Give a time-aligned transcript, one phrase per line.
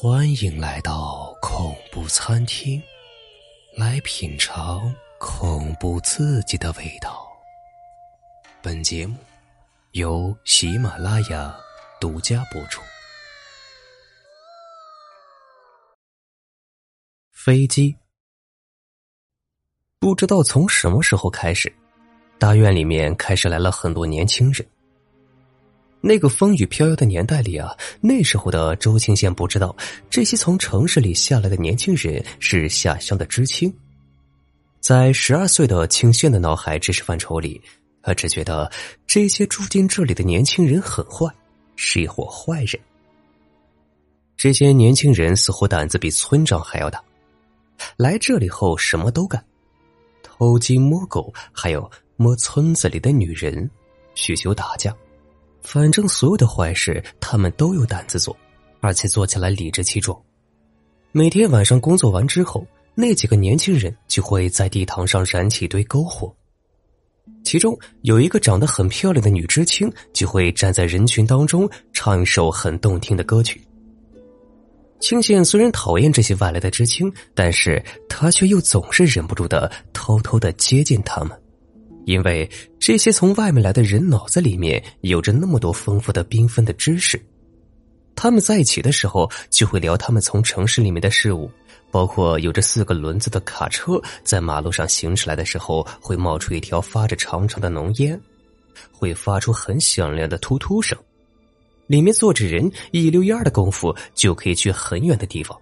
[0.00, 2.80] 欢迎来到恐怖餐厅，
[3.76, 7.26] 来品尝恐怖刺激的味道。
[8.62, 9.16] 本节目
[9.94, 11.52] 由喜马拉雅
[12.00, 12.80] 独家播出。
[17.32, 17.96] 飞机，
[19.98, 21.74] 不知道从什么时候开始，
[22.38, 24.64] 大院里面开始来了很多年轻人。
[26.00, 29.76] 那个风雨飘摇的年代里啊，那时候的周庆县不知道
[30.08, 33.72] 这些从城市里下来的年轻人是下乡的知青。
[34.80, 37.60] 在十二岁的庆县的脑海知识范畴里，
[38.00, 38.70] 他只觉得
[39.06, 41.26] 这些住进这里的年轻人很坏，
[41.74, 42.80] 是一伙坏人。
[44.36, 47.02] 这些年轻人似乎胆子比村长还要大，
[47.96, 49.44] 来这里后什么都干，
[50.22, 53.68] 偷鸡摸狗，还有摸村子里的女人，
[54.14, 54.94] 酗酒打架。
[55.68, 58.34] 反正所有的坏事，他们都有胆子做，
[58.80, 60.18] 而且做起来理直气壮。
[61.12, 66.34] 每天晚上工作完之后，那几个年轻人就会在地堂上燃起一堆篝火。
[67.44, 73.62] 其中有一个长得很漂亮的女知青，就会站在人群当中唱一首很动听的歌曲。
[75.00, 81.38] 青县虽然讨厌这些外来的知青，但是他却又总是忍不住的偷偷的接近他们。
[82.08, 87.20] 因为这些从外面来的人脑子里面有着那么多丰富的缤纷的知识，
[88.16, 91.50] 他们在一起的时候就会聊他们从城市里面的事物，
[91.90, 98.18] 包括有着四个轮子的卡车在马路上行驶来的时候会冒出一条发着长长的浓烟，
[98.90, 100.98] 会发出很响亮的突突声，
[101.88, 105.54] 里面坐着人一溜烟的功夫就可以去很远的地方。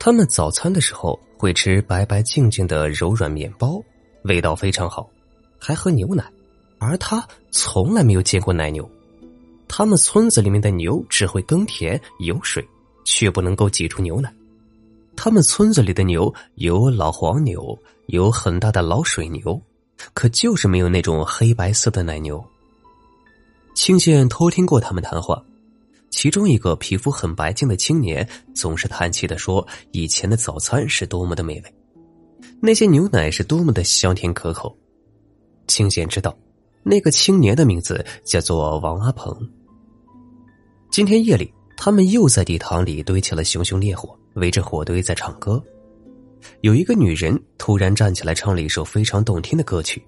[0.00, 3.78] 他们早餐的时候会吃白白净净的柔软面包。
[4.24, 5.08] 味道非常好，
[5.58, 6.24] 还喝牛奶，
[6.78, 8.88] 而他从来没有见过奶牛。
[9.68, 12.66] 他们村子里面的牛只会耕田有水，
[13.04, 14.32] 却不能够挤出牛奶。
[15.16, 19.60] 他们村子里的牛有老黄牛，有很大的老水牛，
[20.14, 22.42] 可就是没有那种黑白色的奶牛。
[23.74, 25.42] 青县偷听过他们谈话，
[26.10, 31.74] 其中一个皮肤很白净的青年总是叹气的说：“以前的早餐是多么的美味。”
[32.60, 34.76] 那些牛奶是多么的香甜可口，
[35.66, 36.36] 清闲知道，
[36.82, 39.36] 那个青年的名字叫做王阿鹏。
[40.90, 45.62] 今天夜里，他们又在地堂里堆起了熊熊烈火，围着火堆在唱歌。
[46.60, 50.04] 有一个女人突然站起来，唱了一首非常动听的歌曲。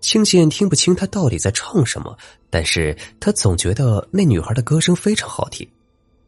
[0.00, 2.16] 清闲听不清她到底在唱什么，
[2.50, 5.66] 但是他总觉得那女孩的歌声非常好听，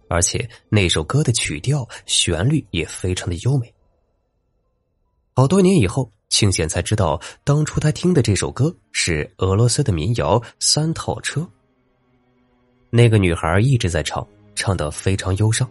[0.08, 3.70] 而且那首歌的曲调、旋律也非常的优美。
[5.38, 11.42] 好多年以后，庆贤才知道，当初他听的这首歌是俄罗斯的民谣《三套车》。
[12.88, 15.68] 那个女孩一直在唱，唱得非常忧伤，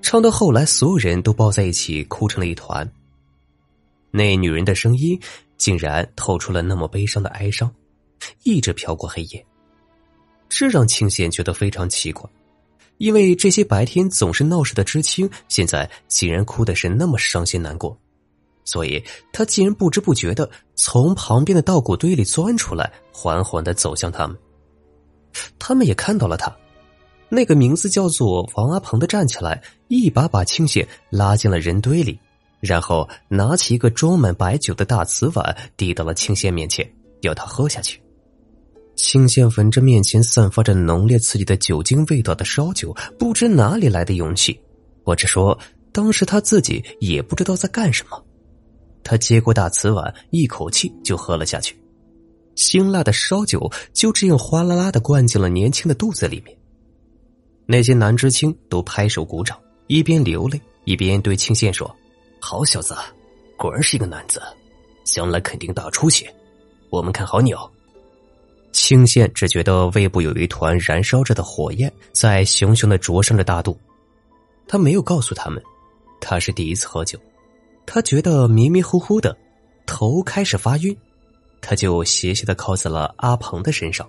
[0.00, 2.90] 唱到后来，所有人都抱在一起哭成了一团。
[4.10, 5.20] 那女人的声音
[5.58, 7.70] 竟然透出了那么悲伤的哀伤，
[8.44, 9.44] 一直飘过黑夜。
[10.48, 12.26] 这让庆贤觉得非常奇怪，
[12.96, 17.94] 因为这些白天总是闹事的知青，现在竟然哭的是那么伤心难过。
[18.70, 24.36] 所以，他竟然不知不觉的从旁边的稻谷堆里钻出来，缓缓的走向他们。
[25.58, 26.56] 他们也看到了他，
[27.28, 32.16] 那个名字叫做王阿鹏的站起来，一把把青蟹拉进了人堆里，
[32.60, 36.88] 然后拿起一个装满白酒的大瓷碗，递到了青县面前，
[37.22, 38.00] 要他喝下去。
[38.94, 44.60] 青县闻着面前散发着浓烈刺激的酒精味道的烧酒，不知哪里来的勇气，
[45.04, 45.58] 或者说，
[45.90, 48.24] 当时他自己也不知道在干什么。
[49.02, 51.76] 他接过大瓷碗，一口气就喝了下去，
[52.54, 56.56] 辛辣的烧酒就这样哗啦啦的灌进了年轻的肚子里面。
[57.66, 61.88] 那些男知青都拍手鼓掌，一边流泪一边对青线说
[62.40, 62.96] ：“好小子，
[63.56, 64.42] 果然是一个男子，
[65.04, 66.26] 将来肯定大出息，
[66.90, 67.70] 我们看好你哦。”
[68.72, 73.76] 青线只觉得胃部有一团燃烧着的火焰在熊熊的灼伤着大肚，
[74.68, 75.62] 他没有告诉他们，
[76.20, 77.18] 他是第一次喝酒。
[77.92, 79.36] 他觉得迷迷糊糊的，
[79.84, 80.96] 头开始发晕，
[81.60, 84.08] 他就斜斜的靠在了阿鹏的身上。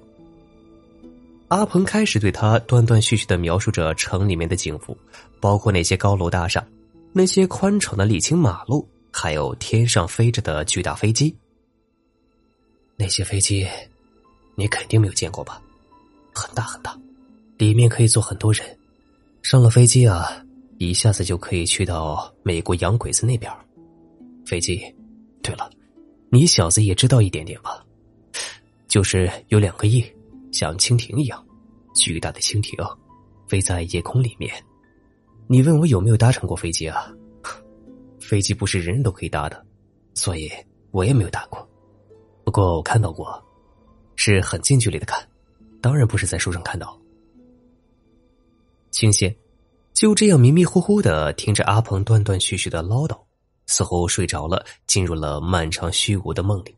[1.47, 4.95] 阿鹏开始对他断断续续的描述着城里面的景物，
[5.39, 6.63] 包括那些高楼大厦，
[7.11, 11.35] 那些宽敞的沥青马路，还有天上飞着的巨大飞机。
[12.95, 13.67] 那些飞机，
[14.53, 15.59] 你肯定没有见过吧？
[16.35, 16.95] 很大很大，
[17.57, 18.63] 里面可以坐很多人。
[19.41, 20.45] 上了飞机啊，
[20.77, 23.51] 一下子就可以去到美国洋鬼子那边。
[24.51, 24.83] 飞机，
[25.41, 25.69] 对了，
[26.29, 27.81] 你小子也知道一点点吧？
[28.89, 30.03] 就是有两个翼，
[30.51, 31.41] 像蜻蜓一样，
[31.95, 32.75] 巨大的蜻蜓，
[33.47, 34.51] 飞在夜空里面，
[35.47, 37.09] 你问我有没有搭乘过飞机啊？
[38.19, 39.65] 飞机不是人人都可以搭的，
[40.15, 40.51] 所以
[40.91, 41.65] 我也没有搭过。
[42.43, 43.41] 不过我看到过，
[44.17, 45.25] 是很近距离的看，
[45.79, 46.99] 当然不是在书上看到。
[48.89, 49.33] 清仙
[49.93, 53.17] 就这样迷迷糊糊的听着阿鹏断断续续的唠叨，
[53.71, 56.75] 似乎睡着了，进入了漫长虚无的梦里。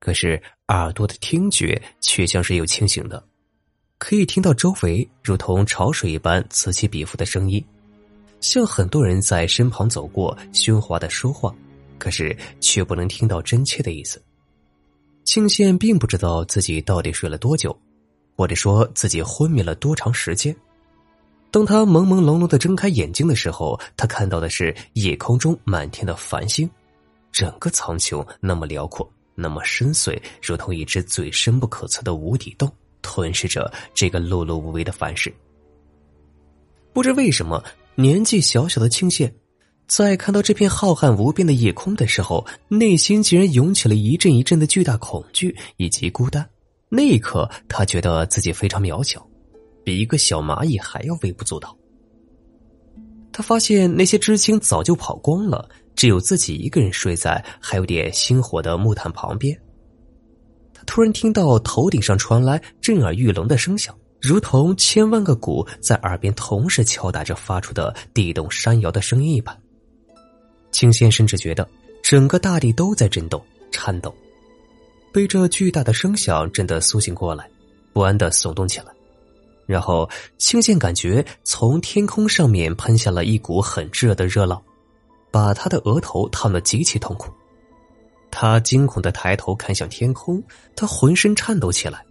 [0.00, 3.24] 可是耳朵的听觉却像是有清醒的，
[3.98, 7.64] 可以听到周围如同潮水一般此起彼伏的声音，
[8.40, 11.54] 像很多人在身旁走过，喧哗的说话，
[11.98, 14.20] 可是却不能听到真切的意思。
[15.22, 17.74] 庆宪并不知道自己到底睡了多久，
[18.36, 20.54] 或者说自己昏迷了多长时间。
[21.54, 26.68] 当他朦朦胧胧的睁开眼睛的时候，他看到的是夜空中满天的繁星，
[27.30, 29.08] 整个苍穹那么辽阔。
[29.36, 32.68] 那么深邃，如同一只最深不可测的无底洞，
[33.02, 35.32] 吞噬着这个碌碌无为的凡世。
[36.92, 37.62] 不知为什么，
[37.94, 39.32] 年纪小小的青县，
[39.86, 46.44] 在看到这片浩瀚无边的夜空的时候，内心竟然涌起了一阵一阵的巨大恐惧以及孤单。
[46.88, 49.24] 那一刻，他觉得自己非常渺小，
[49.84, 51.76] 比一个小蚂蚁还要微不足道。
[53.30, 55.68] 他发现那些知青早就跑光了。
[55.96, 59.56] 只有自己一个人睡在还有点星火的木炭旁边。
[60.74, 69.56] 他突然听到头顶上传来震耳欲聋的声响，如同千万个鼓在耳边同时敲打着，发出的地动山摇的声音一般。
[70.72, 71.66] 青仙甚至觉得
[72.02, 73.40] 整个大地都在震动、
[73.70, 74.12] 颤抖，
[75.12, 77.48] 被这巨大的声响震得苏醒过来，
[77.92, 78.86] 不安的耸动起来。
[79.66, 80.08] 然后，
[80.38, 84.62] 清仙感觉从天空上面喷下了一股很炙热的热浪。
[85.30, 87.28] 把他的额头烫得极其痛苦，
[88.30, 90.40] 他惊恐的抬头看向天空，
[90.76, 92.06] 他浑身颤抖起来，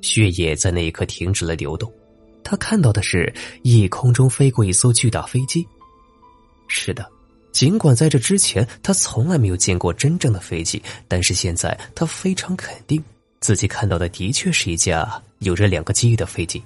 [0.00, 1.92] 血液在那一刻停止了流动。
[2.44, 3.34] 他看到的是
[3.64, 5.66] 夜空中飞过一艘巨大飞机。
[6.68, 7.04] 是的，
[7.50, 13.02] 尽管在这之前他从来没有见过真正的飞机，但是现在他非常肯定
[13.40, 16.62] 自己看到的的确是一架有着两个机翼的飞机。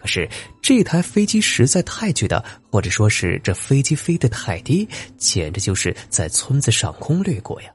[0.00, 0.28] 可是
[0.62, 7.70] 这台飞机实在太巨大，或者说是这飞机飞得太低，简直就是在村子上空掠过呀。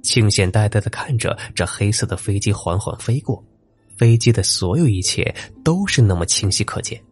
[0.00, 3.44] 庆羡呆呆的看着这黑色的飞机缓缓飞过，
[3.98, 5.34] 飞机的所有一切
[5.64, 7.02] 都是那么清晰可见，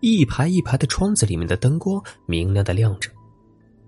[0.00, 3.10] 一排一排的窗子里面的灯光明亮的亮着。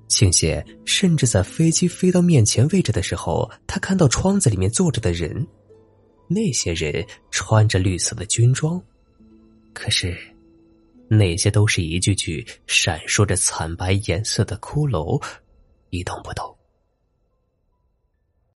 [0.08, 5.46] 庆羡甚至在飞机飞到面前位置的时候，他看到窗子里面坐着的人，
[6.28, 8.82] 那些人穿着绿色的军装。
[9.78, 10.16] 可是，
[11.06, 15.22] 那些都是一具具闪烁着惨白颜色的骷髅，
[15.90, 16.55] 一动不动。